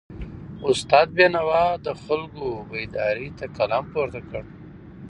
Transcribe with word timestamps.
استاد 0.69 1.07
بینوا 1.17 1.65
د 1.85 1.87
خلکو 2.03 2.45
بیداری 2.69 3.29
ته 3.37 3.45
قلم 3.57 3.83
پورته 3.91 4.21
کړ. 4.29 4.43